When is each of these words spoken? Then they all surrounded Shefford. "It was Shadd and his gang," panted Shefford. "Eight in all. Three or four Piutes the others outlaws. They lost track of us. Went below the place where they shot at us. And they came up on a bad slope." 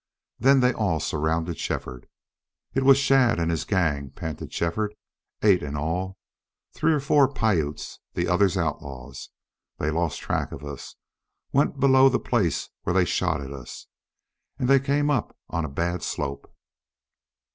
Then 0.39 0.61
they 0.61 0.73
all 0.73 0.99
surrounded 0.99 1.59
Shefford. 1.59 2.07
"It 2.73 2.81
was 2.83 2.97
Shadd 2.97 3.37
and 3.37 3.51
his 3.51 3.65
gang," 3.65 4.09
panted 4.09 4.51
Shefford. 4.51 4.95
"Eight 5.43 5.61
in 5.61 5.75
all. 5.77 6.17
Three 6.73 6.91
or 6.93 6.99
four 6.99 7.31
Piutes 7.31 7.99
the 8.15 8.27
others 8.27 8.57
outlaws. 8.57 9.29
They 9.77 9.91
lost 9.91 10.19
track 10.19 10.51
of 10.51 10.63
us. 10.65 10.95
Went 11.51 11.79
below 11.79 12.09
the 12.09 12.17
place 12.17 12.69
where 12.81 12.95
they 12.95 13.05
shot 13.05 13.41
at 13.41 13.53
us. 13.53 13.85
And 14.57 14.67
they 14.67 14.79
came 14.79 15.11
up 15.11 15.37
on 15.51 15.65
a 15.65 15.69
bad 15.69 16.01
slope." 16.01 16.51